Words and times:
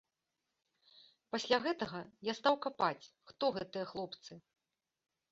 Пасля 1.33 1.57
гэтага 1.65 1.99
я 2.29 2.33
стаў 2.39 2.55
капаць, 2.65 3.09
хто 3.33 3.45
гэтыя 3.59 3.85
хлопцы. 3.91 4.33